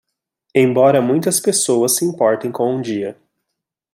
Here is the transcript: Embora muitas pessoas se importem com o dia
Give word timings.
Embora 0.55 0.99
muitas 0.99 1.39
pessoas 1.39 1.97
se 1.97 2.05
importem 2.05 2.51
com 2.51 2.75
o 2.75 2.81
dia 2.81 3.15